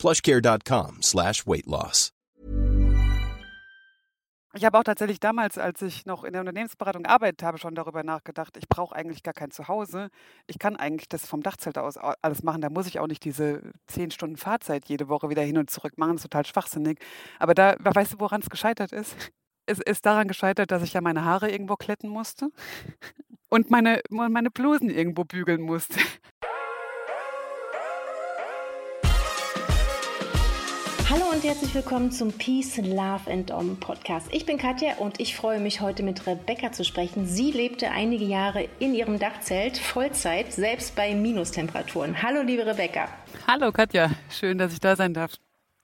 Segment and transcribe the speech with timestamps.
[0.00, 2.10] plushcare.com slash weight loss.
[4.52, 8.02] Ich habe auch tatsächlich damals, als ich noch in der Unternehmensberatung gearbeitet habe, schon darüber
[8.02, 10.08] nachgedacht, ich brauche eigentlich gar kein Zuhause.
[10.48, 12.60] Ich kann eigentlich das vom Dachzelt aus alles machen.
[12.60, 15.98] Da muss ich auch nicht diese zehn Stunden Fahrzeit jede Woche wieder hin und zurück
[15.98, 16.12] machen.
[16.12, 16.98] Das ist total schwachsinnig.
[17.38, 19.14] Aber da, weißt du, woran es gescheitert ist?
[19.66, 22.48] Es ist daran gescheitert, dass ich ja meine Haare irgendwo kletten musste
[23.50, 26.00] und meine, meine Blusen irgendwo bügeln musste.
[31.10, 34.28] Hallo und herzlich willkommen zum Peace, Love and Om Podcast.
[34.30, 37.26] Ich bin Katja und ich freue mich heute mit Rebecca zu sprechen.
[37.26, 42.22] Sie lebte einige Jahre in ihrem Dachzelt, Vollzeit, selbst bei Minustemperaturen.
[42.22, 43.08] Hallo liebe Rebecca.
[43.48, 45.32] Hallo Katja, schön, dass ich da sein darf.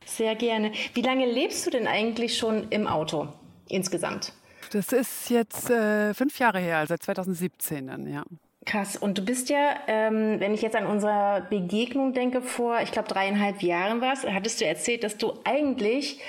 [0.04, 0.70] Sehr gerne.
[0.94, 3.26] Wie lange lebst du denn eigentlich schon im Auto
[3.68, 4.32] insgesamt?
[4.70, 8.22] Das ist jetzt äh, fünf Jahre her, also seit 2017 dann, ja.
[8.66, 8.96] Krass.
[8.96, 13.08] Und du bist ja, ähm, wenn ich jetzt an unsere Begegnung denke, vor, ich glaube,
[13.08, 16.20] dreieinhalb Jahren war es, hattest du erzählt, dass du eigentlich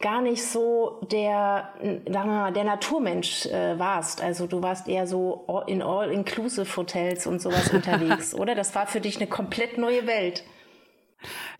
[0.00, 4.22] gar nicht so der, sagen wir mal, der Naturmensch äh, warst.
[4.22, 8.54] Also du warst eher so in All-Inclusive-Hotels und sowas unterwegs, oder?
[8.54, 10.44] Das war für dich eine komplett neue Welt.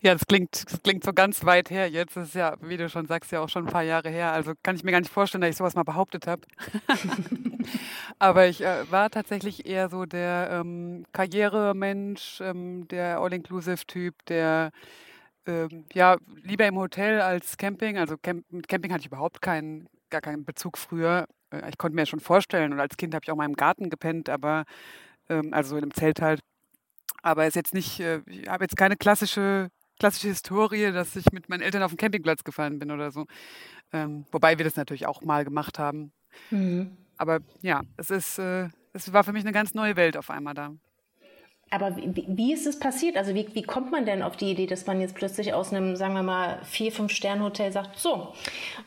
[0.01, 1.89] Ja, das klingt, das klingt so ganz weit her.
[1.89, 4.33] Jetzt ist es ja, wie du schon sagst, ja auch schon ein paar Jahre her.
[4.33, 6.41] Also kann ich mir gar nicht vorstellen, dass ich sowas mal behauptet habe.
[8.19, 14.71] Aber ich äh, war tatsächlich eher so der ähm, Karrieremensch, ähm, der All-Inclusive-Typ, der
[15.45, 17.97] ähm, ja lieber im Hotel als Camping.
[17.97, 21.27] Also Camp mit Camping hatte ich überhaupt keinen, gar keinen Bezug früher.
[21.51, 23.89] Äh, ich konnte mir schon vorstellen und als Kind habe ich auch mal im Garten
[23.89, 24.65] gepennt, aber
[25.29, 26.39] ähm, also in einem Zelt halt.
[27.21, 31.49] Aber ist jetzt nicht, äh, ich habe jetzt keine klassische, klassische Historie, dass ich mit
[31.49, 33.25] meinen Eltern auf den Campingplatz gefahren bin oder so.
[33.93, 36.11] Ähm, wobei wir das natürlich auch mal gemacht haben.
[36.51, 36.97] Mhm.
[37.17, 40.53] Aber ja, es ist, äh, es war für mich eine ganz neue Welt auf einmal
[40.53, 40.71] da.
[41.69, 43.17] Aber wie, wie ist es passiert?
[43.17, 45.95] Also wie, wie kommt man denn auf die Idee, dass man jetzt plötzlich aus einem,
[45.95, 48.33] sagen wir mal, vier, fünf Sterne-Hotel sagt, so,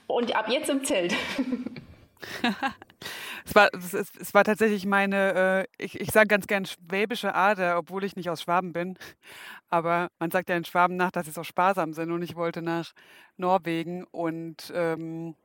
[0.07, 1.15] und ab jetzt im Zelt?
[3.45, 7.79] Es war, es, es war tatsächlich meine, äh, ich, ich sage ganz gern schwäbische Ader,
[7.79, 8.99] obwohl ich nicht aus Schwaben bin.
[9.69, 12.61] Aber man sagt ja in Schwaben nach, dass sie so sparsam sind und ich wollte
[12.61, 12.93] nach
[13.37, 15.37] Norwegen und ähm,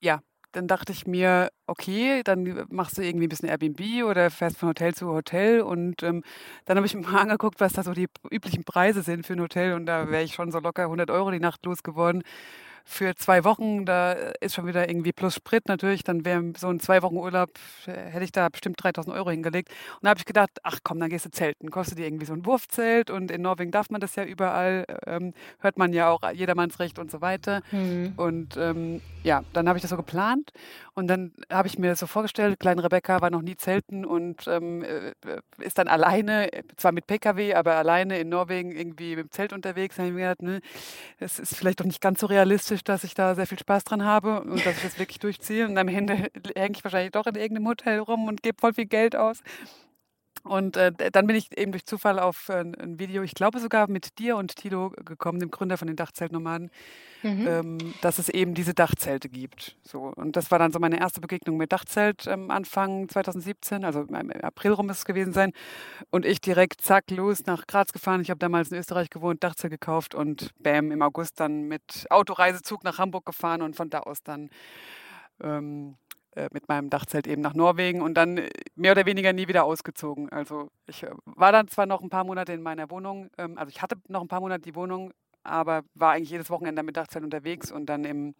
[0.00, 0.20] ja,
[0.52, 4.70] dann dachte ich mir, okay, dann machst du irgendwie ein bisschen Airbnb oder fährst von
[4.70, 6.22] Hotel zu Hotel und ähm,
[6.64, 9.40] dann habe ich mir mal angeguckt, was da so die üblichen Preise sind für ein
[9.40, 12.22] Hotel und da wäre ich schon so locker 100 Euro die Nacht losgeworden
[12.90, 16.80] für zwei Wochen, da ist schon wieder irgendwie plus Sprit natürlich, dann wäre so ein
[16.80, 17.50] zwei Wochen Urlaub,
[17.86, 19.68] äh, hätte ich da bestimmt 3000 Euro hingelegt.
[19.96, 22.32] Und da habe ich gedacht, ach komm, dann gehst du zelten, kostet dir irgendwie so
[22.32, 26.22] ein Wurfzelt und in Norwegen darf man das ja überall, ähm, hört man ja auch
[26.32, 27.60] jedermanns Recht und so weiter.
[27.72, 28.14] Mhm.
[28.16, 30.52] Und ähm, ja, dann habe ich das so geplant
[30.94, 34.46] und dann habe ich mir das so vorgestellt, kleine Rebecca war noch nie zelten und
[34.48, 35.12] ähm, äh,
[35.58, 39.96] ist dann alleine, zwar mit Pkw, aber alleine in Norwegen irgendwie mit dem Zelt unterwegs.
[39.96, 40.60] Da habe ich mir gedacht, ne,
[41.20, 43.84] das ist vielleicht doch nicht ganz so realistisch realistisch, dass ich da sehr viel Spaß
[43.84, 45.66] dran habe und dass ich das wirklich durchziehe.
[45.66, 48.86] Und am Ende hänge ich wahrscheinlich doch in irgendeinem Hotel rum und gebe voll viel
[48.86, 49.42] Geld aus.
[50.48, 53.88] Und äh, dann bin ich eben durch Zufall auf äh, ein Video, ich glaube sogar
[53.88, 56.70] mit dir und Tilo gekommen, dem Gründer von den Dachzeltnomaden,
[57.22, 57.46] mhm.
[57.46, 59.76] ähm, dass es eben diese Dachzelte gibt.
[59.82, 64.00] So, und das war dann so meine erste Begegnung mit Dachzelt ähm, Anfang 2017, also
[64.00, 65.52] im April rum ist es gewesen sein.
[66.10, 68.22] Und ich direkt zack los nach Graz gefahren.
[68.22, 72.84] Ich habe damals in Österreich gewohnt, Dachzelt gekauft und bam, im August dann mit Autoreisezug
[72.84, 74.48] nach Hamburg gefahren und von da aus dann
[75.42, 76.07] ähm, äh,
[76.52, 80.28] mit meinem Dachzelt eben nach Norwegen und dann äh, mehr oder weniger nie wieder ausgezogen.
[80.30, 83.70] Also ich äh, war dann zwar noch ein paar Monate in meiner Wohnung, ähm, also
[83.70, 85.12] ich hatte noch ein paar Monate die Wohnung,
[85.48, 88.34] aber war eigentlich jedes Wochenende mit Dachzelt unterwegs und dann im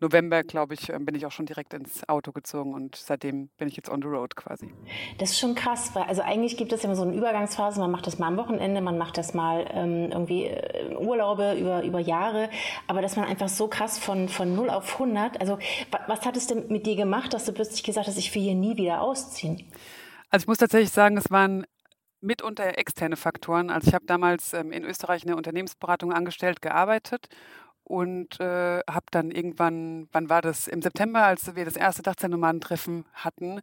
[0.00, 3.68] November, glaube ich, ähm, bin ich auch schon direkt ins Auto gezogen und seitdem bin
[3.68, 4.72] ich jetzt on the road quasi.
[5.18, 8.06] Das ist schon krass, weil also eigentlich gibt es immer so eine Übergangsphase, man macht
[8.06, 12.48] das mal am Wochenende, man macht das mal ähm, irgendwie äh, Urlaube über, über Jahre,
[12.86, 15.58] aber dass man einfach so krass von, von 0 auf 100, also
[16.06, 18.54] was hat es denn mit dir gemacht, dass du plötzlich gesagt hast, ich will hier
[18.54, 19.62] nie wieder ausziehen?
[20.30, 21.66] Also ich muss tatsächlich sagen, es waren
[22.20, 23.70] mitunter externe Faktoren.
[23.70, 27.28] Also ich habe damals ähm, in Österreich eine Unternehmensberatung angestellt, gearbeitet
[27.84, 30.68] und äh, habe dann irgendwann, wann war das?
[30.68, 33.60] Im September, als wir das erste Dachzeltnomadentreffen hatten,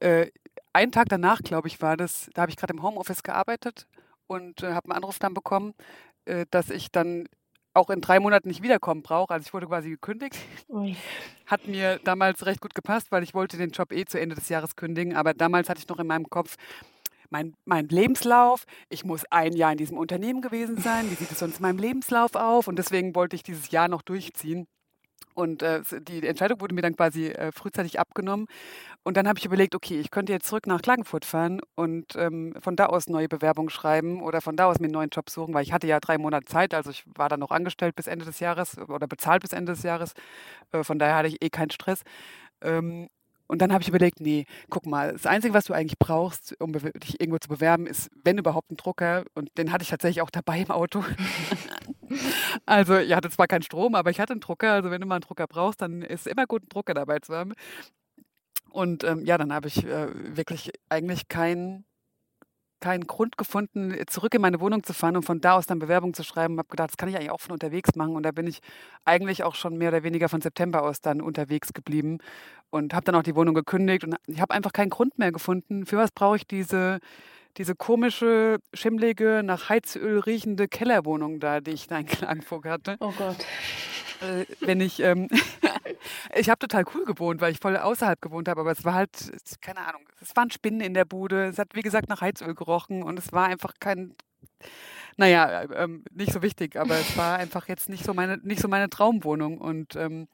[0.00, 0.30] äh,
[0.72, 3.86] einen Tag danach, glaube ich, war das, da habe ich gerade im Homeoffice gearbeitet
[4.26, 5.74] und äh, habe einen Anruf dann bekommen,
[6.24, 7.28] äh, dass ich dann
[7.74, 9.32] auch in drei Monaten nicht wiederkommen brauche.
[9.32, 10.36] Also ich wurde quasi gekündigt.
[10.68, 10.94] Ui.
[11.46, 14.48] Hat mir damals recht gut gepasst, weil ich wollte den Job eh zu Ende des
[14.48, 15.16] Jahres kündigen.
[15.16, 16.56] Aber damals hatte ich noch in meinem Kopf,
[17.32, 21.38] mein, mein Lebenslauf, ich muss ein Jahr in diesem Unternehmen gewesen sein, wie sieht es
[21.38, 22.68] sonst in meinem Lebenslauf auf?
[22.68, 24.68] Und deswegen wollte ich dieses Jahr noch durchziehen.
[25.34, 28.46] Und äh, die Entscheidung wurde mir dann quasi äh, frühzeitig abgenommen.
[29.02, 32.54] Und dann habe ich überlegt, okay, ich könnte jetzt zurück nach Klagenfurt fahren und ähm,
[32.60, 35.54] von da aus neue Bewerbungen schreiben oder von da aus mir einen neuen Job suchen,
[35.54, 36.74] weil ich hatte ja drei Monate Zeit.
[36.74, 39.82] Also ich war dann noch angestellt bis Ende des Jahres oder bezahlt bis Ende des
[39.82, 40.12] Jahres.
[40.70, 42.02] Äh, von daher hatte ich eh keinen Stress.
[42.60, 43.08] Ähm,
[43.52, 46.72] und dann habe ich überlegt, nee, guck mal, das Einzige, was du eigentlich brauchst, um
[46.72, 49.24] dich irgendwo zu bewerben, ist, wenn überhaupt, ein Drucker.
[49.34, 51.04] Und den hatte ich tatsächlich auch dabei im Auto.
[52.64, 54.72] also ich hatte zwar keinen Strom, aber ich hatte einen Drucker.
[54.72, 57.18] Also wenn du mal einen Drucker brauchst, dann ist es immer gut, einen Drucker dabei
[57.18, 57.52] zu haben.
[58.70, 61.84] Und ähm, ja, dann habe ich äh, wirklich eigentlich keinen
[62.80, 66.14] keinen Grund gefunden, zurück in meine Wohnung zu fahren und von da aus dann Bewerbung
[66.14, 66.54] zu schreiben.
[66.54, 68.16] Ich Habe gedacht, das kann ich eigentlich auch von unterwegs machen.
[68.16, 68.60] Und da bin ich
[69.04, 72.18] eigentlich auch schon mehr oder weniger von September aus dann unterwegs geblieben
[72.72, 74.02] und habe dann auch die Wohnung gekündigt.
[74.02, 75.84] Und ich habe einfach keinen Grund mehr gefunden.
[75.84, 77.00] Für was brauche ich diese,
[77.58, 82.96] diese komische, schimmlige, nach Heizöl riechende Kellerwohnung da, die ich da in Klagenfurt hatte.
[83.00, 83.36] Oh Gott.
[84.22, 85.28] Äh, wenn ich, ähm,
[86.34, 89.10] ich habe total cool gewohnt, weil ich voll außerhalb gewohnt habe, aber es war halt,
[89.60, 93.02] keine Ahnung, es waren Spinnen in der Bude, es hat wie gesagt nach Heizöl gerochen
[93.02, 94.14] und es war einfach kein,
[95.18, 98.68] naja, ähm, nicht so wichtig, aber es war einfach jetzt nicht so meine, nicht so
[98.68, 100.28] meine Traumwohnung und ähm,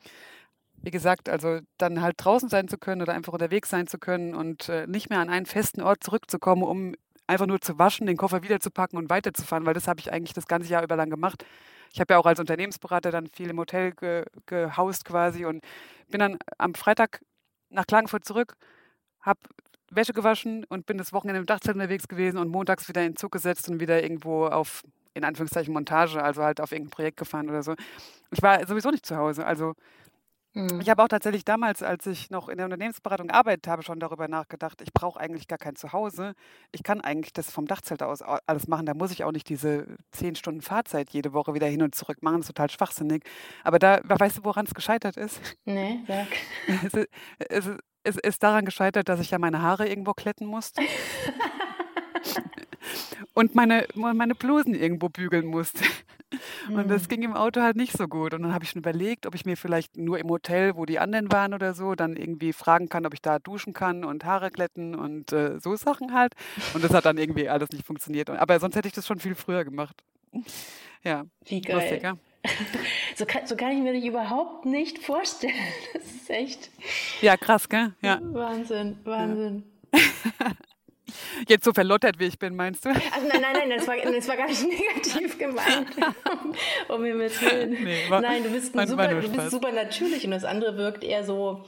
[0.88, 4.34] wie gesagt, also dann halt draußen sein zu können oder einfach unterwegs sein zu können
[4.34, 6.94] und äh, nicht mehr an einen festen Ort zurückzukommen, um
[7.26, 10.46] einfach nur zu waschen, den Koffer wiederzupacken und weiterzufahren, weil das habe ich eigentlich das
[10.46, 11.44] ganze Jahr über lang gemacht.
[11.92, 15.62] Ich habe ja auch als Unternehmensberater dann viel im Hotel ge, gehaust quasi und
[16.08, 17.20] bin dann am Freitag
[17.68, 18.54] nach Klagenfurt zurück,
[19.20, 19.40] habe
[19.90, 23.32] Wäsche gewaschen und bin das Wochenende im Dachzelt unterwegs gewesen und montags wieder in Zug
[23.32, 27.62] gesetzt und wieder irgendwo auf, in Anführungszeichen, Montage, also halt auf irgendein Projekt gefahren oder
[27.62, 27.74] so.
[28.30, 29.44] Ich war sowieso nicht zu Hause.
[29.44, 29.74] Also
[30.58, 30.80] Mhm.
[30.80, 34.26] Ich habe auch tatsächlich damals, als ich noch in der Unternehmensberatung gearbeitet habe, schon darüber
[34.26, 36.34] nachgedacht, ich brauche eigentlich gar kein Zuhause.
[36.72, 38.86] Ich kann eigentlich das vom Dachzelt aus alles machen.
[38.86, 42.22] Da muss ich auch nicht diese zehn Stunden Fahrzeit jede Woche wieder hin und zurück
[42.22, 42.38] machen.
[42.38, 43.22] Das ist total schwachsinnig.
[43.62, 45.40] Aber da, weißt du, woran es gescheitert ist?
[45.64, 46.26] Nee, sag.
[46.84, 47.08] Es ist,
[47.38, 50.82] es, ist, es ist daran gescheitert, dass ich ja meine Haare irgendwo kletten musste.
[53.34, 55.84] und meine, meine Blusen irgendwo bügeln musste.
[56.68, 57.08] Und das mhm.
[57.08, 58.34] ging im Auto halt nicht so gut.
[58.34, 60.98] Und dann habe ich schon überlegt, ob ich mir vielleicht nur im Hotel, wo die
[60.98, 64.50] anderen waren oder so, dann irgendwie fragen kann, ob ich da duschen kann und Haare
[64.50, 66.34] glätten und äh, so Sachen halt.
[66.74, 68.30] Und das hat dann irgendwie alles nicht funktioniert.
[68.30, 69.96] Aber sonst hätte ich das schon viel früher gemacht.
[71.02, 71.24] Ja.
[71.46, 71.76] Wie geil.
[71.76, 72.16] Lustig, ja?
[73.16, 75.54] so, kann, so kann ich mir das überhaupt nicht vorstellen.
[75.94, 76.70] Das ist echt.
[77.20, 77.94] Ja, krass, gell?
[78.02, 78.20] Ja.
[78.22, 79.64] Wahnsinn, Wahnsinn.
[79.92, 80.00] Ja.
[81.48, 82.90] Jetzt so verlottert, wie ich bin, meinst du?
[82.90, 85.88] Also nein, nein, nein, das war, das war gar nicht negativ gemeint.
[86.88, 90.76] um mir mit nee, Nein, du bist, super, du bist super natürlich und das andere
[90.76, 91.64] wirkt eher so,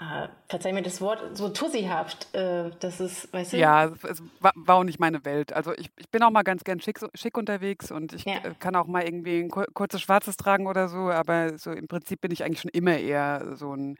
[0.00, 2.32] äh, verzeih mir das Wort, so tussihaft.
[2.34, 3.56] Äh, das ist, weißt du?
[3.56, 5.52] Ja, es war, war, auch nicht meine Welt.
[5.52, 8.34] Also ich, ich bin auch mal ganz gern schick, schick unterwegs und ich ja.
[8.36, 12.20] Äh, kann auch mal irgendwie ein kurzes Schwarzes tragen oder so, aber so im Prinzip
[12.20, 13.98] bin ich eigentlich schon immer eher so ein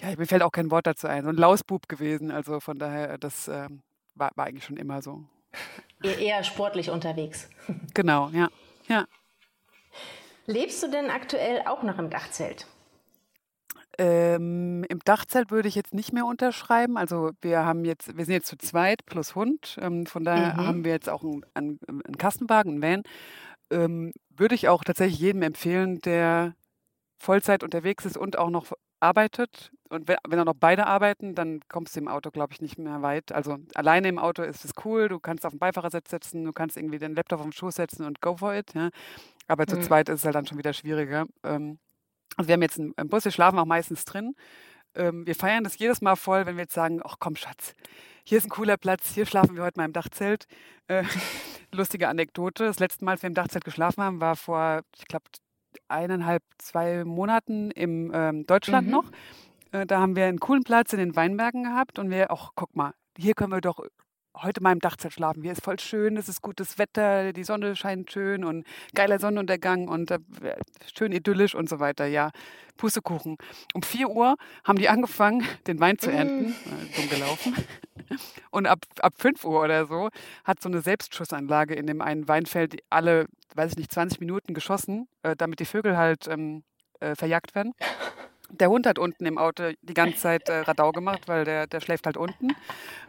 [0.00, 2.30] ja, mir fällt auch kein Wort dazu ein, so ein Lausbub gewesen.
[2.30, 3.82] Also von daher, das ähm,
[4.14, 5.24] war, war eigentlich schon immer so.
[6.02, 7.48] Eher sportlich unterwegs.
[7.94, 8.48] Genau, ja.
[8.88, 9.06] ja.
[10.46, 12.66] Lebst du denn aktuell auch noch im Dachzelt?
[13.96, 16.96] Ähm, Im Dachzelt würde ich jetzt nicht mehr unterschreiben.
[16.98, 19.78] Also wir haben jetzt, wir sind jetzt zu zweit plus Hund.
[19.80, 20.66] Ähm, von daher mhm.
[20.66, 23.02] haben wir jetzt auch einen, einen, einen Kastenwagen, einen Van.
[23.70, 26.54] Ähm, würde ich auch tatsächlich jedem empfehlen, der
[27.18, 28.72] Vollzeit unterwegs ist und auch noch
[29.04, 32.78] arbeitet und wenn, dann noch beide arbeiten, dann kommst du im Auto, glaube ich, nicht
[32.78, 33.30] mehr weit.
[33.32, 36.76] Also alleine im Auto ist es cool, du kannst auf den Beifahrersitz setzen, du kannst
[36.76, 38.74] irgendwie den Laptop auf den Schoß setzen und go for it.
[38.74, 38.90] Ja.
[39.46, 39.82] Aber zu mhm.
[39.82, 41.26] zweit ist es halt dann schon wieder schwieriger.
[41.44, 41.78] Ähm,
[42.36, 44.34] also wir haben jetzt einen, einen Bus, wir schlafen auch meistens drin.
[44.94, 47.74] Ähm, wir feiern das jedes Mal voll, wenn wir jetzt sagen, ach komm Schatz,
[48.24, 50.46] hier ist ein cooler Platz, hier schlafen wir heute mal im Dachzelt.
[50.88, 51.04] Äh,
[51.72, 55.26] lustige Anekdote, das letzte Mal, als wir im Dachzelt geschlafen haben, war vor, ich glaube,
[55.88, 58.92] eineinhalb, zwei Monaten im ähm, Deutschland mhm.
[58.92, 59.10] noch.
[59.72, 62.74] Äh, da haben wir einen coolen Platz in den Weinbergen gehabt und wir, ach, guck
[62.76, 63.84] mal, hier können wir doch
[64.36, 65.42] heute mal im Dachzelt schlafen.
[65.42, 69.88] Hier ist voll schön, es ist gutes Wetter, die Sonne scheint schön und geiler Sonnenuntergang
[69.88, 70.18] und äh,
[70.94, 72.06] schön idyllisch und so weiter.
[72.06, 72.30] Ja,
[72.76, 73.36] Pustekuchen.
[73.72, 76.50] Um 4 Uhr haben die angefangen, den Wein zu ernten.
[76.50, 76.96] Mm.
[76.96, 77.54] Dumm gelaufen.
[78.50, 80.10] Und ab, ab 5 Uhr oder so
[80.44, 85.08] hat so eine Selbstschussanlage in dem einen Weinfeld alle, weiß ich nicht, 20 Minuten geschossen,
[85.22, 86.64] äh, damit die Vögel halt ähm,
[87.00, 87.72] äh, verjagt werden.
[88.58, 91.80] Der Hund hat unten im Auto die ganze Zeit äh, Radau gemacht, weil der, der
[91.80, 92.50] schläft halt unten.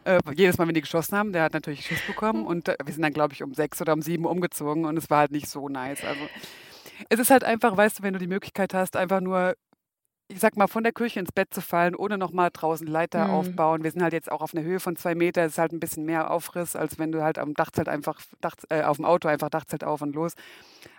[0.03, 2.45] Äh, jedes Mal, wenn die geschossen haben, der hat natürlich Schiss bekommen.
[2.45, 5.09] Und äh, wir sind dann, glaube ich, um sechs oder um sieben umgezogen und es
[5.09, 6.03] war halt nicht so nice.
[6.03, 6.21] Also
[7.09, 9.55] es ist halt einfach, weißt du, wenn du die Möglichkeit hast, einfach nur,
[10.27, 13.29] ich sag mal, von der Küche ins Bett zu fallen, ohne nochmal draußen Leiter Mhm.
[13.29, 13.83] aufbauen.
[13.83, 15.79] Wir sind halt jetzt auch auf einer Höhe von zwei Meter, das ist halt ein
[15.79, 19.27] bisschen mehr Aufriss, als wenn du halt am Dachzelt einfach, Dach, äh, auf dem Auto
[19.27, 20.33] einfach Dachzelt auf und los.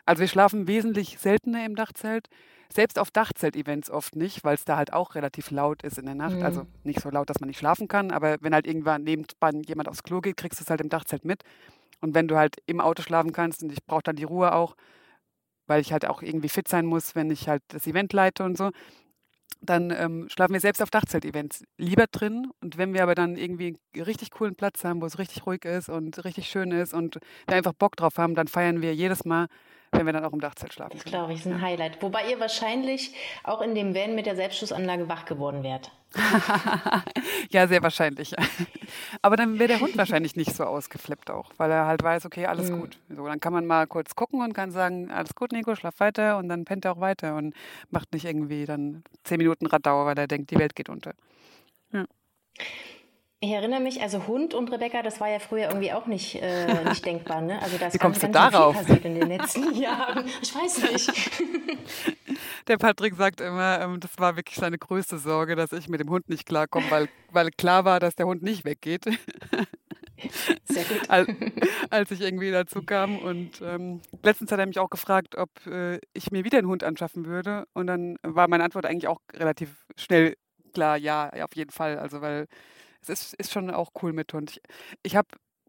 [0.04, 2.28] Also wir schlafen wesentlich seltener im Dachzelt.
[2.72, 6.14] Selbst auf Dachzelt-Events oft nicht, weil es da halt auch relativ laut ist in der
[6.14, 6.42] Nacht.
[6.42, 6.68] Also Mhm.
[6.84, 10.02] nicht so laut, dass man nicht schlafen kann, aber wenn halt irgendwann nebenan jemand aufs
[10.04, 11.42] Klo geht, kriegst du es halt im Dachzelt mit.
[12.00, 14.76] Und wenn du halt im Auto schlafen kannst und ich brauche dann die Ruhe auch,
[15.66, 18.56] weil ich halt auch irgendwie fit sein muss, wenn ich halt das Event leite und
[18.56, 18.70] so,
[19.60, 22.50] dann ähm, schlafen wir selbst auf Dachzelt-Events lieber drin.
[22.60, 25.64] Und wenn wir aber dann irgendwie einen richtig coolen Platz haben, wo es richtig ruhig
[25.64, 29.24] ist und richtig schön ist und wir einfach Bock drauf haben, dann feiern wir jedes
[29.24, 29.46] Mal,
[29.92, 32.02] wenn wir dann auch im Dachzelt schlafen Das glaube ich, ist ein Highlight.
[32.02, 33.14] Wobei ihr wahrscheinlich
[33.44, 35.90] auch in dem Van mit der Selbstschussanlage wach geworden wärt.
[37.50, 38.34] ja, sehr wahrscheinlich.
[39.22, 42.46] Aber dann wäre der Hund wahrscheinlich nicht so ausgeflippt auch, weil er halt weiß, okay,
[42.46, 42.80] alles Mhm.
[42.80, 42.98] gut.
[43.14, 46.38] So, dann kann man mal kurz gucken und kann sagen, alles gut, Nico, schlaf weiter
[46.38, 47.54] und dann pennt er auch weiter und
[47.90, 51.12] macht nicht irgendwie dann zehn Minuten Radau, weil er denkt, die Welt geht unter.
[53.40, 56.84] Ich erinnere mich, also Hund und Rebecca, das war ja früher irgendwie auch nicht, äh,
[56.88, 57.60] nicht denkbar, ne?
[57.60, 58.74] Also da ist Wie ganz, kommst du ganz darauf?
[58.76, 60.26] viel passiert in den letzten Jahren.
[60.40, 61.10] Ich weiß nicht.
[62.68, 66.10] Der Patrick sagt immer, ähm, das war wirklich seine größte Sorge, dass ich mit dem
[66.10, 69.04] Hund nicht klarkomme, weil, weil klar war, dass der Hund nicht weggeht.
[70.64, 71.08] Sehr gut.
[71.08, 71.28] als,
[71.90, 73.18] als ich irgendwie dazu kam.
[73.18, 76.82] Und ähm, letztens hat er mich auch gefragt, ob äh, ich mir wieder einen Hund
[76.82, 77.66] anschaffen würde.
[77.74, 80.36] Und dann war meine Antwort eigentlich auch relativ schnell
[80.72, 81.98] klar, ja, auf jeden Fall.
[81.98, 82.46] Also weil
[83.08, 84.50] ist, ist schon auch cool mit Hund.
[84.50, 84.60] Ich,
[85.02, 85.28] ich habe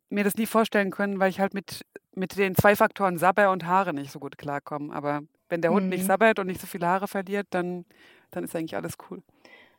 [0.10, 3.66] mir das nie vorstellen können, weil ich halt mit, mit den zwei Faktoren Sabber und
[3.66, 4.94] Haare nicht so gut klarkomme.
[4.94, 6.08] Aber wenn der Hund nicht Mhm.
[6.08, 7.86] sabbert und nicht so viele Haare verliert, dann,
[8.32, 9.22] dann ist eigentlich alles cool.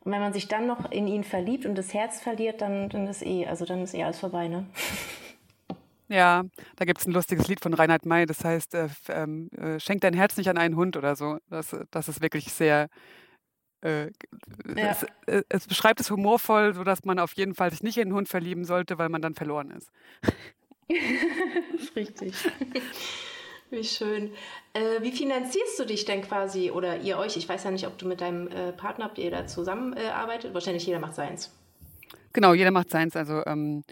[0.01, 3.07] Und wenn man sich dann noch in ihn verliebt und das Herz verliert, dann, dann
[3.07, 4.65] ist eh, also dann ist eh alles vorbei, ne?
[6.07, 6.43] Ja,
[6.77, 10.01] da gibt es ein lustiges Lied von Reinhard May, das heißt, äh, ähm, äh, schenk
[10.01, 11.37] dein Herz nicht an einen Hund oder so.
[11.49, 12.89] Das, das ist wirklich sehr,
[13.81, 14.05] äh,
[14.75, 14.91] Ja.
[14.91, 18.13] es, äh, es beschreibt es humorvoll, sodass man auf jeden Fall sich nicht in einen
[18.13, 19.91] Hund verlieben sollte, weil man dann verloren ist.
[21.95, 22.33] Richtig.
[23.69, 24.31] Wie schön.
[24.73, 27.37] Äh, wie finanzierst du dich denn quasi oder ihr euch?
[27.37, 30.51] Ich weiß ja nicht, ob du mit deinem äh, Partner, habt ihr da zusammenarbeitet?
[30.51, 30.53] Äh?
[30.55, 31.53] Wahrscheinlich jeder macht seins.
[32.33, 33.15] Genau, jeder macht seins.
[33.15, 33.83] Also ähm,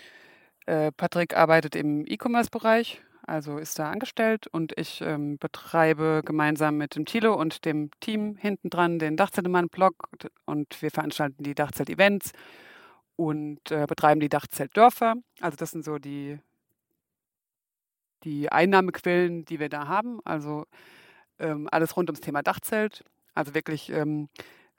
[0.65, 6.95] äh, Patrick arbeitet im E-Commerce-Bereich, also ist da angestellt und ich ähm, betreibe gemeinsam mit
[6.95, 10.09] dem Thilo und dem Team hinten dran den Dachzeltmann-Blog
[10.45, 12.31] und wir veranstalten die Dachzelt-Events
[13.17, 15.15] und äh, betreiben die Dachzeltdörfer.
[15.41, 16.39] Also das sind so die,
[18.23, 20.21] die Einnahmequellen, die wir da haben.
[20.23, 20.65] Also
[21.37, 23.03] ähm, alles rund ums Thema Dachzelt.
[23.33, 24.29] Also wirklich ähm,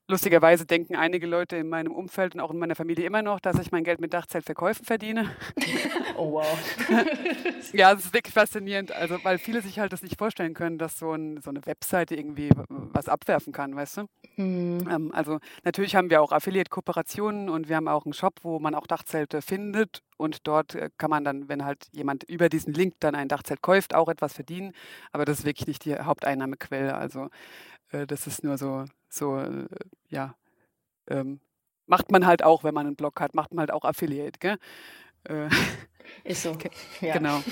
[0.09, 3.59] lustigerweise denken einige Leute in meinem Umfeld und auch in meiner Familie immer noch, dass
[3.59, 5.31] ich mein Geld mit Dachzeltverkäufen verdiene.
[6.19, 6.47] Oh wow.
[7.73, 10.99] Ja, es ist wirklich faszinierend, also weil viele sich halt das nicht vorstellen können, dass
[10.99, 14.09] so, ein, so eine Webseite irgendwie was abwerfen kann, weißt du?
[14.37, 14.89] Hm.
[14.91, 18.75] Ähm, also natürlich haben wir auch Affiliate-Kooperationen und wir haben auch einen Shop, wo man
[18.75, 22.95] auch Dachzelte findet und dort äh, kann man dann, wenn halt jemand über diesen Link
[23.01, 24.73] dann ein Dachzelt kauft, auch etwas verdienen.
[25.13, 26.95] Aber das ist wirklich nicht die Haupteinnahmequelle.
[26.95, 27.29] Also
[27.93, 29.67] äh, das ist nur so, so äh,
[30.09, 30.35] ja,
[31.09, 31.41] ähm,
[31.87, 34.59] macht man halt auch, wenn man einen Blog hat, macht man halt auch Affiliate, gell?
[35.29, 35.49] Äh,
[36.25, 36.57] Ist so.
[37.01, 37.15] Ja.
[37.15, 37.43] Genau.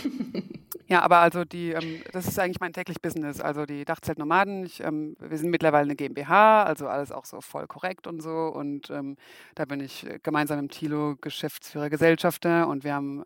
[0.88, 3.40] Ja, aber also die, ähm, das ist eigentlich mein täglich Business.
[3.40, 7.66] Also die Dachzeltnomaden, ich, ähm, wir sind mittlerweile eine GmbH, also alles auch so voll
[7.66, 8.30] korrekt und so.
[8.30, 9.16] Und ähm,
[9.56, 13.25] da bin ich äh, gemeinsam mit Thilo Geschäftsführer, Gesellschafter und wir haben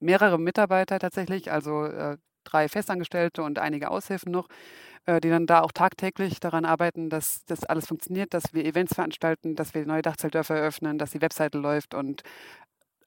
[0.00, 4.48] mehrere Mitarbeiter tatsächlich, also äh, drei Festangestellte und einige Aushilfen noch,
[5.06, 8.94] äh, die dann da auch tagtäglich daran arbeiten, dass das alles funktioniert, dass wir Events
[8.94, 12.22] veranstalten, dass wir neue Dachzeltdörfer eröffnen, dass die Webseite läuft und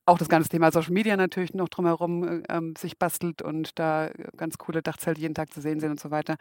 [0.06, 4.08] auch das ganze Thema Social Media natürlich noch drumherum äh, ähm, sich bastelt und da
[4.08, 6.38] äh, ganz coole Dachzelte jeden Tag zu sehen sind und so weiter.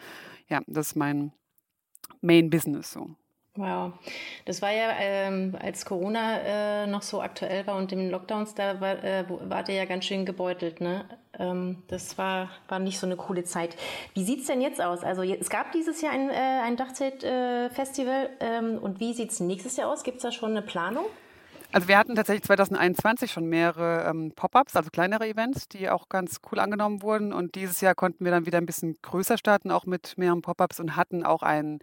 [0.48, 1.32] Ja, das ist mein
[2.20, 3.10] Main Business so.
[3.56, 3.92] Wow.
[4.44, 8.80] Das war ja, ähm, als Corona äh, noch so aktuell war und den Lockdowns, da
[8.80, 11.04] war, äh, wart ihr ja ganz schön gebeutelt, ne?
[11.36, 13.76] Ähm, das war, war nicht so eine coole Zeit.
[14.14, 15.02] Wie sieht's denn jetzt aus?
[15.02, 19.90] Also es gab dieses Jahr ein, äh, ein Dachzelt-Festival ähm, und wie sieht's nächstes Jahr
[19.90, 20.04] aus?
[20.04, 21.06] Gibt's da schon eine Planung?
[21.72, 26.40] Also wir hatten tatsächlich 2021 schon mehrere ähm, Pop-ups, also kleinere Events, die auch ganz
[26.50, 27.32] cool angenommen wurden.
[27.32, 30.80] Und dieses Jahr konnten wir dann wieder ein bisschen größer starten, auch mit mehreren Pop-ups
[30.80, 31.78] und hatten auch ein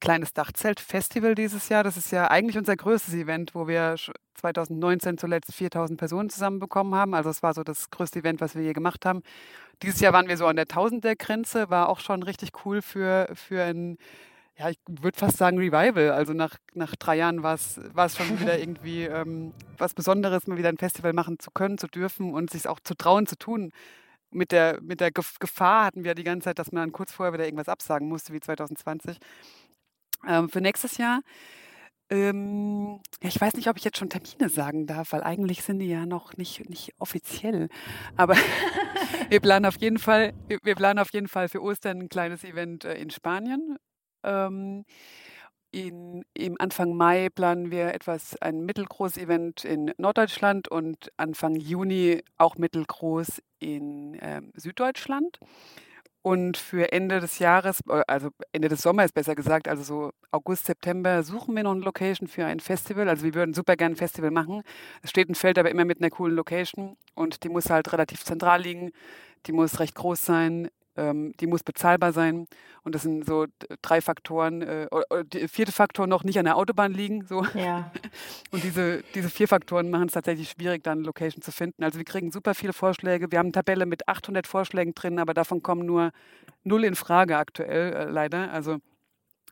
[0.00, 1.82] kleines Dachzelt-Festival dieses Jahr.
[1.82, 6.94] Das ist ja eigentlich unser größtes Event, wo wir sch- 2019 zuletzt 4000 Personen zusammenbekommen
[6.94, 7.14] haben.
[7.14, 9.22] Also es war so das größte Event, was wir je gemacht haben.
[9.82, 13.62] Dieses Jahr waren wir so an der Tausender-Grenze, war auch schon richtig cool für, für
[13.62, 13.96] ein
[14.62, 16.10] ja, ich würde fast sagen Revival.
[16.10, 17.80] Also nach, nach drei Jahren war es
[18.16, 22.32] schon wieder irgendwie ähm, was Besonderes, mal wieder ein Festival machen zu können, zu dürfen
[22.32, 23.72] und sich auch zu trauen, zu tun.
[24.30, 27.34] Mit der, mit der Gefahr hatten wir die ganze Zeit, dass man dann kurz vorher
[27.34, 29.18] wieder irgendwas absagen musste, wie 2020.
[30.28, 31.22] Ähm, für nächstes Jahr
[32.08, 35.78] ähm, ja, ich weiß nicht, ob ich jetzt schon Termine sagen darf, weil eigentlich sind
[35.78, 37.68] die ja noch nicht, nicht offiziell.
[38.16, 38.36] Aber
[39.30, 42.84] wir planen auf jeden Fall, wir planen auf jeden Fall für Ostern ein kleines Event
[42.84, 43.78] äh, in Spanien.
[44.24, 44.84] Ähm,
[45.72, 52.22] in, Im Anfang Mai planen wir etwas, ein mittelgroßes Event in Norddeutschland und Anfang Juni
[52.36, 55.38] auch mittelgroß in ähm, Süddeutschland.
[56.20, 60.66] Und für Ende des Jahres, äh, also Ende des Sommers besser gesagt, also so August,
[60.66, 63.08] September, suchen wir noch eine Location für ein Festival.
[63.08, 64.62] Also wir würden super gerne ein Festival machen.
[65.02, 68.24] Es steht ein Feld aber immer mit einer coolen Location und die muss halt relativ
[68.24, 68.92] zentral liegen.
[69.46, 72.46] Die muss recht groß sein ähm, die muss bezahlbar sein.
[72.82, 73.46] Und das sind so
[73.80, 74.62] drei Faktoren.
[74.62, 74.88] Äh,
[75.24, 77.26] der vierte Faktor noch nicht an der Autobahn liegen.
[77.26, 77.44] So.
[77.54, 77.90] Ja.
[78.50, 81.82] Und diese, diese vier Faktoren machen es tatsächlich schwierig, dann eine Location zu finden.
[81.84, 83.30] Also wir kriegen super viele Vorschläge.
[83.30, 86.10] Wir haben eine Tabelle mit 800 Vorschlägen drin, aber davon kommen nur
[86.64, 88.52] null in Frage aktuell, äh, leider.
[88.52, 88.78] Also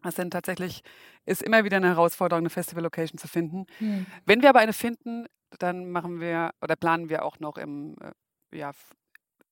[0.03, 0.83] das sind tatsächlich,
[1.27, 3.67] ist immer wieder eine Herausforderung, eine Festival-Location zu finden.
[3.79, 4.07] Hm.
[4.25, 5.27] Wenn wir aber eine finden,
[5.59, 8.73] dann machen wir oder planen wir auch noch im äh, ja,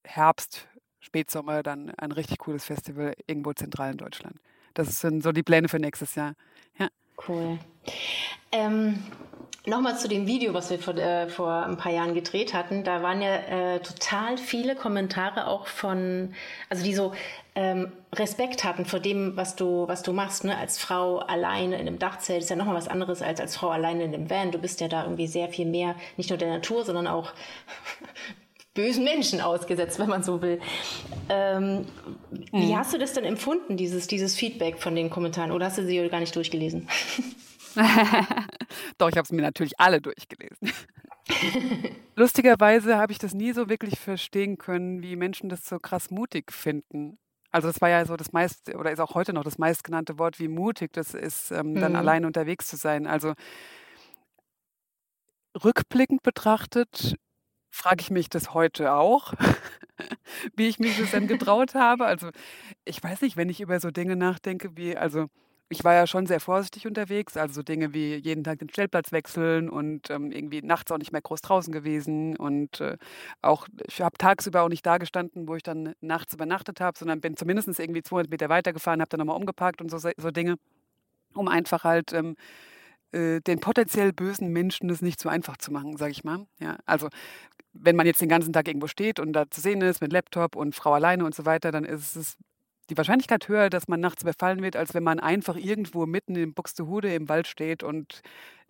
[0.05, 0.69] Herbst
[1.01, 4.37] Spätsommer dann ein richtig cooles Festival irgendwo zentral in Deutschland.
[4.75, 6.35] Das sind so die Pläne für nächstes Jahr.
[6.79, 6.89] Ja.
[7.27, 7.59] Cool.
[8.53, 9.03] Ähm,
[9.69, 12.85] Nochmal zu dem Video, was wir vor, äh, vor ein paar Jahren gedreht hatten.
[12.85, 16.33] Da waren ja äh, total viele Kommentare auch von,
[16.71, 17.13] also die so
[17.55, 20.45] ähm, Respekt hatten vor dem, was du, was du machst.
[20.45, 20.57] Ne?
[20.57, 24.05] Als Frau alleine in einem Dachzelt ist ja nochmal was anderes als als Frau alleine
[24.05, 24.53] in einem Van.
[24.53, 27.33] Du bist ja da irgendwie sehr viel mehr, nicht nur der Natur, sondern auch
[28.79, 30.61] bösen Menschen ausgesetzt, wenn man so will.
[31.29, 31.85] Ähm,
[32.31, 32.47] mhm.
[32.53, 35.51] Wie hast du das denn empfunden, dieses, dieses Feedback von den Kommentaren?
[35.51, 36.87] Oder hast du sie gar nicht durchgelesen?
[38.99, 40.71] Doch, ich habe es mir natürlich alle durchgelesen.
[42.15, 46.53] Lustigerweise habe ich das nie so wirklich verstehen können, wie Menschen das so krass mutig
[46.53, 47.19] finden.
[47.51, 50.39] Also das war ja so das meist oder ist auch heute noch das meistgenannte Wort,
[50.39, 51.99] wie mutig das ist, ähm, dann mhm.
[51.99, 53.09] allein unterwegs zu sein.
[53.09, 53.35] Also
[55.65, 57.17] rückblickend betrachtet
[57.71, 59.35] frage ich mich das heute auch,
[60.57, 62.07] wie ich mich das dann getraut habe.
[62.07, 62.31] Also
[62.85, 65.27] ich weiß nicht, wenn ich über so Dinge nachdenke, wie, also
[65.71, 69.13] ich war ja schon sehr vorsichtig unterwegs, also so Dinge wie jeden Tag den Stellplatz
[69.13, 72.97] wechseln und ähm, irgendwie nachts auch nicht mehr groß draußen gewesen und äh,
[73.43, 77.21] auch, ich habe tagsüber auch nicht da gestanden, wo ich dann nachts übernachtet habe, sondern
[77.21, 80.57] bin zumindest irgendwie 200 Meter weitergefahren, habe dann nochmal umgeparkt und so, so Dinge,
[81.35, 82.37] um einfach halt ähm,
[83.13, 86.47] äh, den potenziell bösen Menschen das nicht so einfach zu machen, sage ich mal.
[86.61, 87.09] Ja, also
[87.73, 90.57] wenn man jetzt den ganzen Tag irgendwo steht und da zu sehen ist mit Laptop
[90.57, 92.37] und Frau alleine und so weiter, dann ist es
[92.91, 96.55] die Wahrscheinlichkeit höher, dass man nachts überfallen wird, als wenn man einfach irgendwo mitten in
[96.55, 98.23] Buxtehude im Wald steht und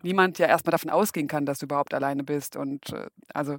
[0.03, 2.55] niemand ja erstmal davon ausgehen kann, dass du überhaupt alleine bist.
[2.55, 3.57] Und äh, also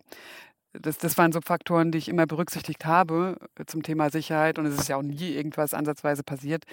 [0.72, 4.66] das, das waren so Faktoren, die ich immer berücksichtigt habe äh, zum Thema Sicherheit und
[4.66, 6.64] es ist ja auch nie irgendwas ansatzweise passiert.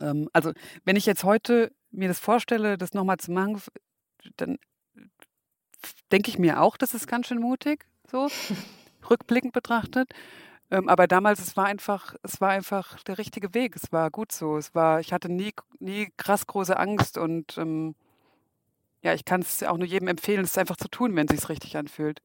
[0.00, 0.52] Ähm, also
[0.84, 3.60] wenn ich jetzt heute mir das vorstelle, das nochmal zu machen,
[4.36, 4.58] dann
[6.12, 8.28] denke ich mir auch, das ist ganz schön mutig, so
[9.10, 10.12] rückblickend betrachtet.
[10.70, 13.76] Ähm, aber damals, es war einfach, es war einfach der richtige Weg.
[13.76, 14.56] Es war gut so.
[14.56, 17.94] Es war, ich hatte nie, nie krass große Angst und ähm,
[19.02, 21.48] ja, ich kann es auch nur jedem empfehlen, es einfach zu tun, wenn es sich
[21.48, 22.20] richtig anfühlt.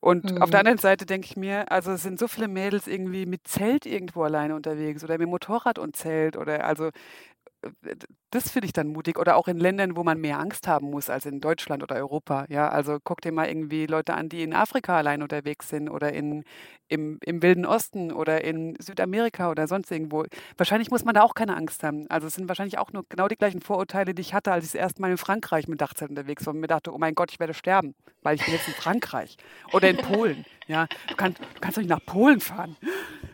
[0.00, 0.42] Und mhm.
[0.42, 0.66] auf der mhm.
[0.66, 4.22] anderen Seite denke ich mir, also es sind so viele Mädels irgendwie mit Zelt irgendwo
[4.22, 6.90] alleine unterwegs oder mit Motorrad und Zelt oder also
[8.30, 9.18] das finde ich dann mutig.
[9.18, 12.46] Oder auch in Ländern, wo man mehr Angst haben muss als in Deutschland oder Europa.
[12.48, 16.12] Ja, also guck dir mal irgendwie Leute an, die in Afrika allein unterwegs sind oder
[16.12, 16.44] in,
[16.88, 20.24] im, im Wilden Osten oder in Südamerika oder sonst irgendwo.
[20.56, 22.06] Wahrscheinlich muss man da auch keine Angst haben.
[22.10, 24.72] Also es sind wahrscheinlich auch nur genau die gleichen Vorurteile, die ich hatte, als ich
[24.72, 27.30] das erste Mal in Frankreich mit Dachzelt unterwegs war und mir dachte, oh mein Gott,
[27.32, 29.36] ich werde sterben, weil ich bin jetzt in Frankreich
[29.72, 30.44] oder in Polen.
[30.66, 32.76] Ja, du, kann, du kannst doch nicht nach Polen fahren.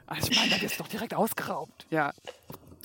[0.07, 1.87] Also ich meine, da du doch direkt ausgeraubt.
[1.91, 2.13] Ja,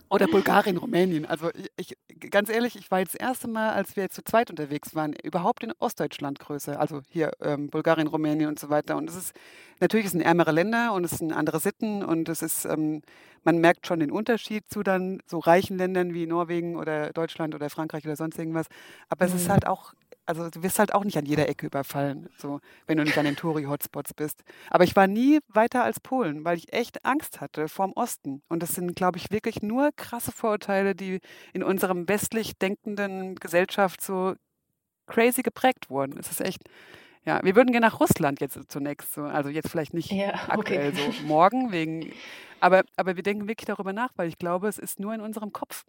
[0.09, 1.25] oder Bulgarien, Rumänien.
[1.25, 1.95] Also ich,
[2.31, 5.13] ganz ehrlich, ich war jetzt das erste Mal, als wir jetzt zu zweit unterwegs waren,
[5.23, 6.79] überhaupt in Ostdeutschland Größe.
[6.79, 8.97] Also hier ähm, Bulgarien, Rumänien und so weiter.
[8.97, 9.33] Und es ist
[9.79, 13.01] natürlich es sind ärmere Länder und es sind andere Sitten und es ist, ähm,
[13.43, 17.69] man merkt schon den Unterschied zu dann so reichen Ländern wie Norwegen oder Deutschland oder
[17.69, 18.67] Frankreich oder sonst irgendwas.
[19.09, 19.33] Aber mhm.
[19.33, 19.51] es ist mhm.
[19.51, 19.93] halt auch
[20.29, 23.25] also du wirst halt auch nicht an jeder Ecke überfallen, so, wenn du nicht an
[23.25, 24.43] den Touri-Hotspots bist.
[24.69, 28.43] Aber ich war nie weiter als Polen, weil ich echt Angst hatte vorm Osten.
[28.47, 31.19] Und das sind, glaube ich, wirklich nur krasse Vorurteile, die
[31.53, 34.35] in unserem westlich denkenden Gesellschaft so
[35.07, 36.17] crazy geprägt wurden.
[36.19, 36.61] Es ist echt,
[37.25, 39.13] Ja, wir würden gerne nach Russland jetzt zunächst.
[39.13, 39.23] So.
[39.23, 40.51] Also jetzt vielleicht nicht Ja, okay.
[40.79, 42.11] aktuell so morgen wegen.
[42.59, 45.51] Aber, aber wir denken wirklich darüber nach, weil ich glaube, es ist nur in unserem
[45.53, 45.85] Kopf.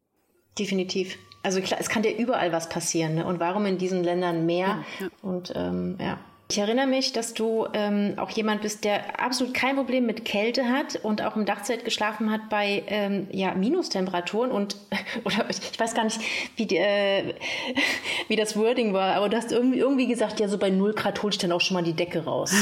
[0.61, 1.16] Definitiv.
[1.42, 3.14] Also klar, es kann dir überall was passieren.
[3.14, 3.25] Ne?
[3.25, 4.66] Und warum in diesen Ländern mehr?
[4.66, 5.09] Ja, ja.
[5.23, 6.18] Und ähm, ja.
[6.51, 10.68] Ich erinnere mich, dass du ähm, auch jemand bist, der absolut kein Problem mit Kälte
[10.68, 14.77] hat und auch im Dachzelt geschlafen hat bei ähm, ja, Minustemperaturen und
[15.25, 16.20] oder ich weiß gar nicht,
[16.57, 17.35] wie, die, äh,
[18.29, 21.23] wie das Wording war, aber du hast irgendwie, irgendwie gesagt, ja, so bei 0 Grad
[21.23, 22.53] hol ich dann auch schon mal die Decke raus.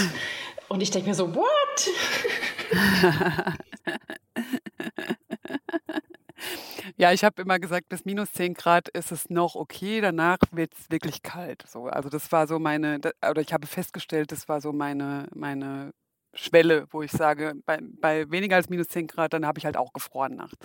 [0.69, 1.89] Und ich denke mir so, what?
[7.01, 10.75] Ja, ich habe immer gesagt, bis minus 10 Grad ist es noch okay, danach wird
[10.77, 11.63] es wirklich kalt.
[11.69, 12.99] So, also das war so meine,
[13.31, 15.93] oder ich habe festgestellt, das war so meine, meine
[16.35, 19.77] Schwelle, wo ich sage, bei, bei weniger als minus 10 Grad, dann habe ich halt
[19.77, 20.59] auch gefroren nachts.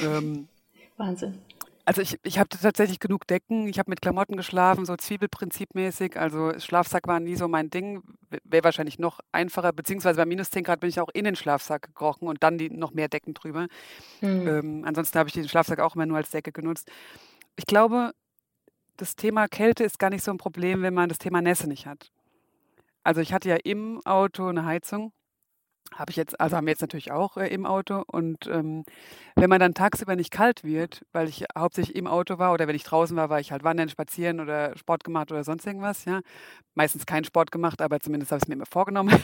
[0.00, 0.46] ähm,
[0.96, 1.36] Wahnsinn.
[1.84, 3.66] also ich, ich hatte tatsächlich genug Decken.
[3.66, 6.16] Ich habe mit Klamotten geschlafen, so Zwiebelprinzipmäßig.
[6.16, 8.04] Also Schlafsack war nie so mein Ding.
[8.44, 9.72] Wäre wahrscheinlich noch einfacher.
[9.72, 12.70] Beziehungsweise bei minus 10 Grad bin ich auch in den Schlafsack gekrochen und dann die,
[12.70, 13.66] noch mehr Decken drüber.
[14.20, 14.48] Hm.
[14.48, 16.90] Ähm, ansonsten habe ich den Schlafsack auch immer nur als Decke genutzt.
[17.56, 18.12] Ich glaube,
[18.96, 21.86] das Thema Kälte ist gar nicht so ein Problem, wenn man das Thema Nässe nicht
[21.86, 22.10] hat.
[23.02, 25.12] Also ich hatte ja im Auto eine Heizung.
[25.94, 28.02] Habe ich jetzt, also haben wir jetzt natürlich auch äh, im Auto.
[28.06, 28.84] Und ähm,
[29.34, 32.76] wenn man dann tagsüber nicht kalt wird, weil ich hauptsächlich im Auto war oder wenn
[32.76, 36.20] ich draußen war, war ich halt wandern, spazieren oder Sport gemacht oder sonst irgendwas, ja.
[36.74, 39.14] Meistens keinen Sport gemacht, aber zumindest habe ich es mir immer vorgenommen.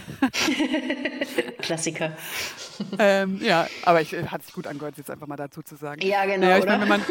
[1.58, 2.16] Klassiker.
[2.98, 6.00] ähm, ja, aber ich, äh, hat sich gut angehört, jetzt einfach mal dazu zu sagen.
[6.02, 7.02] Ja, genau, Naja, ich meine, wenn man,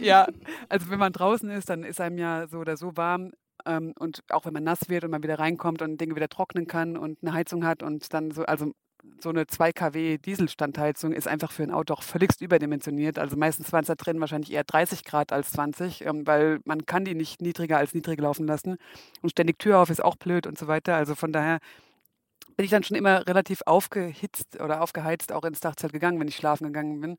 [0.00, 0.26] ja,
[0.68, 3.32] also wenn man draußen ist, dann ist einem ja so oder so warm.
[3.66, 6.66] Ähm, und auch wenn man nass wird und man wieder reinkommt und Dinge wieder trocknen
[6.66, 8.72] kann und eine Heizung hat und dann so, also
[9.20, 13.18] so eine 2 kW Dieselstandheizung ist einfach für ein Auto auch völligst überdimensioniert.
[13.18, 16.86] Also meistens waren es da drin wahrscheinlich eher 30 Grad als 20, ähm, weil man
[16.86, 18.76] kann die nicht niedriger als niedrig laufen lassen.
[19.22, 20.96] Und ständig Tür auf ist auch blöd und so weiter.
[20.96, 21.58] Also von daher
[22.56, 26.36] bin ich dann schon immer relativ aufgehitzt oder aufgeheizt auch ins Dachzelt gegangen, wenn ich
[26.36, 27.16] schlafen gegangen bin.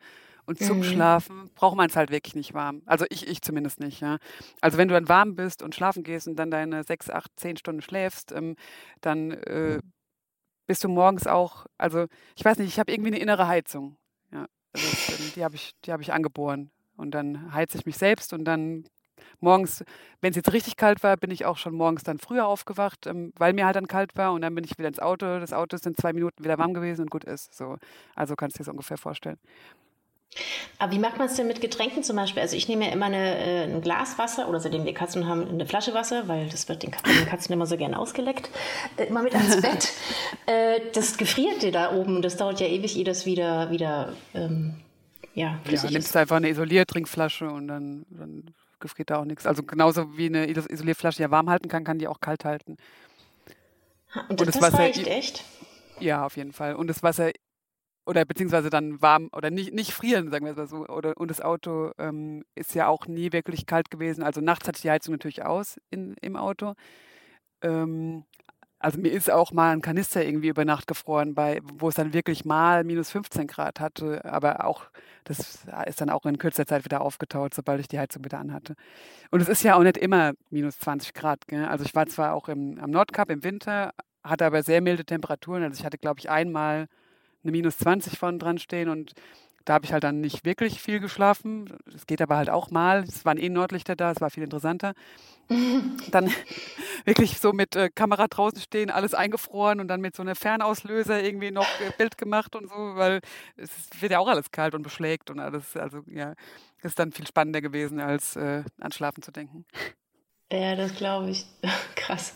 [0.49, 0.83] Und zum Mhm.
[0.83, 2.81] Schlafen braucht man es halt wirklich nicht warm.
[2.87, 4.17] Also ich, ich zumindest nicht, ja.
[4.61, 7.55] Also wenn du dann warm bist und schlafen gehst und dann deine sechs, acht, zehn
[7.55, 8.55] Stunden schläfst, ähm,
[9.01, 9.79] dann äh,
[10.65, 13.97] bist du morgens auch, also ich weiß nicht, ich habe irgendwie eine innere Heizung.
[14.31, 14.47] Ja.
[14.73, 16.71] Also ähm, die habe ich, die habe ich angeboren.
[16.97, 18.85] Und dann heize ich mich selbst und dann
[19.39, 19.83] morgens,
[20.19, 23.33] wenn es jetzt richtig kalt war, bin ich auch schon morgens dann früher aufgewacht, ähm,
[23.37, 25.39] weil mir halt dann kalt war und dann bin ich wieder ins Auto.
[25.39, 27.53] Das Auto ist in zwei Minuten wieder warm gewesen und gut ist.
[27.53, 27.77] So,
[28.15, 29.37] also kannst du dir das ungefähr vorstellen.
[30.77, 32.41] Aber wie macht man es denn mit Getränken zum Beispiel?
[32.41, 35.47] Also ich nehme ja immer eine, äh, ein Glas Wasser oder seitdem wir Katzen haben,
[35.47, 38.49] eine Flasche Wasser, weil das wird den, den Katzen immer so gerne ausgeleckt.
[38.97, 39.89] Äh, immer mit ans Bett.
[40.45, 42.21] äh, das gefriert dir da oben.
[42.21, 44.75] Das dauert ja ewig, ehe das wieder, wieder ähm,
[45.33, 46.15] ja, Ja, flüssig nimmst ist.
[46.15, 49.45] einfach eine Isolier-Trinkflasche und dann, dann gefriert da auch nichts.
[49.45, 52.77] Also genauso wie eine Is- Isolierflasche ja warm halten kann, kann die auch kalt halten.
[54.15, 55.43] Und und das, das das Wasser- reicht echt?
[55.99, 56.75] Ja, auf jeden Fall.
[56.75, 57.31] Und das Wasser
[58.09, 60.87] oder beziehungsweise dann warm oder nicht, nicht frieren, sagen wir es mal so.
[60.87, 64.23] Oder, und das Auto ähm, ist ja auch nie wirklich kalt gewesen.
[64.23, 66.73] Also nachts hatte ich die Heizung natürlich aus in, im Auto.
[67.61, 68.23] Ähm,
[68.79, 72.11] also mir ist auch mal ein Kanister irgendwie über Nacht gefroren, bei, wo es dann
[72.11, 74.25] wirklich mal minus 15 Grad hatte.
[74.25, 74.85] Aber auch,
[75.23, 78.73] das ist dann auch in kürzer Zeit wieder aufgetaut, sobald ich die Heizung wieder anhatte.
[79.29, 81.45] Und es ist ja auch nicht immer minus 20 Grad.
[81.47, 81.65] Gell?
[81.65, 83.91] Also ich war zwar auch im, am Nordkap im Winter,
[84.23, 85.61] hatte aber sehr milde Temperaturen.
[85.61, 86.87] Also ich hatte, glaube ich, einmal
[87.43, 89.13] eine minus 20 vorne dran stehen und
[89.65, 91.77] da habe ich halt dann nicht wirklich viel geschlafen.
[91.93, 93.03] Es geht aber halt auch mal.
[93.03, 94.93] Es waren eh Nordlichter da, es war viel interessanter.
[96.11, 96.31] Dann
[97.05, 101.23] wirklich so mit äh, Kamera draußen stehen, alles eingefroren und dann mit so einem Fernauslöser
[101.23, 103.21] irgendwie noch äh, Bild gemacht und so, weil
[103.57, 105.75] es wird ja auch alles kalt und beschlägt und alles.
[105.75, 106.33] Also ja,
[106.83, 109.65] ist dann viel spannender gewesen, als äh, an Schlafen zu denken.
[110.51, 111.45] Ja, das glaube ich.
[111.95, 112.35] Krass.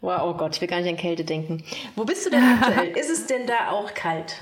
[0.00, 1.64] Wow, oh Gott, ich will gar nicht an Kälte denken.
[1.96, 2.88] Wo bist du denn aktuell?
[2.96, 4.40] Ist es denn da auch kalt?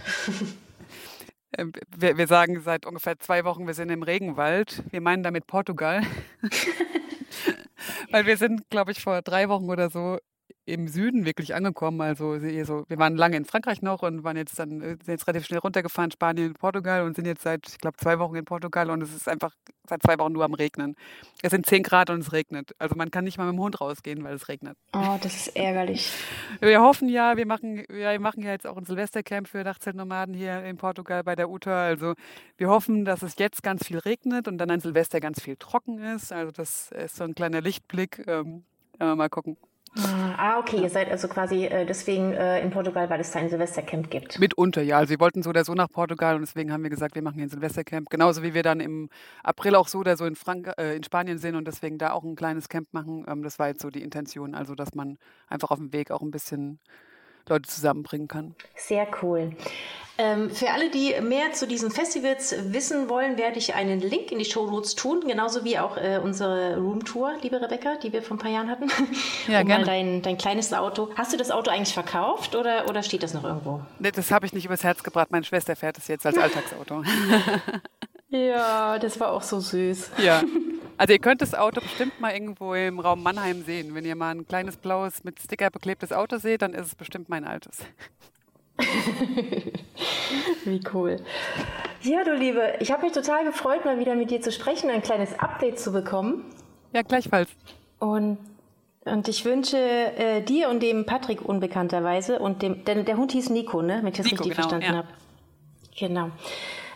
[1.57, 4.83] Ähm, Wir, wir sagen seit ungefähr zwei Wochen, wir sind im Regenwald.
[4.91, 6.03] Wir meinen damit Portugal.
[8.11, 10.19] Weil wir sind, glaube ich, vor drei Wochen oder so
[10.67, 12.01] im Süden wirklich angekommen.
[12.01, 15.27] Also so, wir waren lange in Frankreich noch und waren jetzt dann äh, sind jetzt
[15.29, 18.91] relativ schnell runtergefahren, Spanien, Portugal und sind jetzt seit, ich glaube, zwei Wochen in Portugal
[18.91, 19.55] und es ist einfach
[19.89, 20.97] seit zwei Wochen nur am Regnen.
[21.43, 22.73] Es sind zehn Grad und es regnet.
[22.79, 24.77] Also man kann nicht mal mit dem Hund rausgehen, weil es regnet.
[24.93, 26.13] Oh, das ist ärgerlich.
[26.61, 30.35] Wir hoffen ja, wir machen, ja, wir machen ja jetzt auch ein Silvestercamp für Dachzeltnomaden
[30.35, 31.85] hier in Portugal bei der UTA.
[31.85, 32.15] Also
[32.57, 35.99] wir hoffen, dass es jetzt ganz viel regnet und dann an Silvester ganz viel trocken
[35.99, 36.33] ist.
[36.33, 38.25] Also das ist so ein kleiner Lichtblick.
[38.27, 38.65] Ähm,
[38.99, 39.57] ja, mal gucken.
[39.99, 43.49] Ah, okay, ihr seid also quasi äh, deswegen äh, in Portugal, weil es da ein
[43.49, 44.39] Silvestercamp gibt.
[44.39, 44.99] Mitunter, ja.
[44.99, 47.37] Also wir wollten so oder so nach Portugal und deswegen haben wir gesagt, wir machen
[47.37, 48.11] hier ein Silvestercamp.
[48.11, 49.09] Genauso wie wir dann im
[49.43, 52.25] April auch so oder so in, Frank äh, in Spanien sind und deswegen da auch
[52.25, 53.25] ein kleines Camp machen.
[53.27, 56.21] Ähm, das war jetzt so die Intention, also dass man einfach auf dem Weg auch
[56.21, 56.79] ein bisschen
[57.49, 58.55] Leute zusammenbringen kann.
[58.77, 59.53] Sehr cool.
[60.19, 64.39] Ähm, für alle, die mehr zu diesen Festivals wissen wollen, werde ich einen Link in
[64.39, 68.37] die Show Notes tun, genauso wie auch äh, unsere Roomtour, liebe Rebecca, die wir vor
[68.37, 68.89] ein paar Jahren hatten.
[69.49, 69.85] Ja, um gerne.
[69.85, 71.11] Dein, dein kleines Auto.
[71.17, 73.81] Hast du das Auto eigentlich verkauft oder, oder steht das noch irgendwo?
[73.99, 75.31] Nee, das habe ich nicht übers Herz gebracht.
[75.31, 77.03] Meine Schwester fährt es jetzt als Alltagsauto.
[78.31, 80.11] ja, das war auch so süß.
[80.19, 80.43] Ja.
[80.99, 83.95] Also ihr könnt das Auto bestimmt mal irgendwo im Raum Mannheim sehen.
[83.95, 87.29] Wenn ihr mal ein kleines blaues mit Sticker beklebtes Auto seht, dann ist es bestimmt
[87.29, 87.79] mein altes.
[90.65, 91.21] Wie cool.
[92.03, 95.03] Ja, du Liebe, ich habe mich total gefreut, mal wieder mit dir zu sprechen, ein
[95.03, 96.45] kleines Update zu bekommen.
[96.93, 97.51] Ja, gleichfalls.
[97.99, 98.39] Und,
[99.05, 103.51] und ich wünsche äh, dir und dem Patrick unbekannterweise und dem, denn der Hund hieß
[103.51, 103.99] Nico, ne?
[104.01, 104.99] Wenn ich das Nico, richtig genau, verstanden ja.
[104.99, 105.09] habe.
[105.99, 106.31] Genau.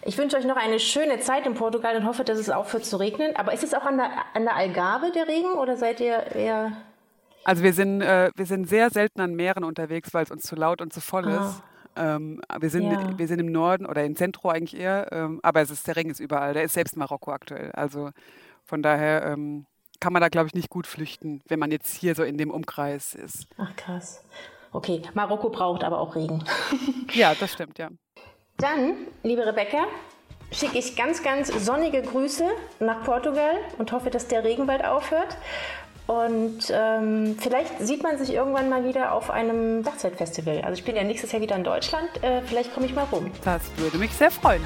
[0.02, 2.96] Ich wünsche euch noch eine schöne Zeit in Portugal und hoffe, dass es aufhört zu
[2.96, 3.36] regnen.
[3.36, 6.72] Aber ist es auch an der, an der Algarve der Regen oder seid ihr eher
[7.44, 10.56] also wir sind, äh, wir sind sehr selten an Meeren unterwegs, weil es uns zu
[10.56, 11.48] laut und zu voll ah.
[11.48, 11.62] ist.
[11.96, 13.18] Ähm, wir, sind, ja.
[13.18, 16.10] wir sind im Norden oder im Zentrum eigentlich eher, ähm, aber es ist, der Regen
[16.10, 16.54] ist überall.
[16.54, 17.72] Der ist selbst in Marokko aktuell.
[17.72, 18.10] Also
[18.64, 19.66] von daher ähm,
[19.98, 22.50] kann man da, glaube ich, nicht gut flüchten, wenn man jetzt hier so in dem
[22.50, 23.46] Umkreis ist.
[23.58, 24.22] Ach krass.
[24.72, 26.44] Okay, Marokko braucht aber auch Regen.
[27.12, 27.88] ja, das stimmt, ja.
[28.60, 29.86] Dann, liebe Rebecca,
[30.52, 32.44] schicke ich ganz, ganz sonnige Grüße
[32.80, 35.38] nach Portugal und hoffe, dass der Regen bald aufhört.
[36.06, 40.60] Und ähm, vielleicht sieht man sich irgendwann mal wieder auf einem Dachzeitfestival.
[40.62, 42.08] Also ich bin ja nächstes Jahr wieder in Deutschland.
[42.22, 43.30] Äh, vielleicht komme ich mal rum.
[43.44, 44.62] Das würde mich sehr freuen.